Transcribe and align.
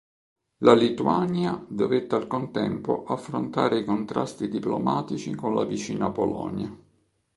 La 0.63 0.73
Lituania 0.73 1.63
dovette 1.69 2.15
al 2.15 2.25
contempo 2.25 3.03
affrontare 3.05 3.77
i 3.77 3.85
contrasti 3.85 4.49
diplomatici 4.49 5.35
con 5.35 5.53
la 5.53 5.63
vicina 5.63 6.09
Polonia. 6.09 6.75